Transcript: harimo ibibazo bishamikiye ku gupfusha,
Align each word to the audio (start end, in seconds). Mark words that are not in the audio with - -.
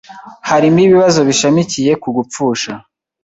harimo 0.49 0.79
ibibazo 0.85 1.19
bishamikiye 1.29 1.91
ku 2.01 2.09
gupfusha, 2.17 2.71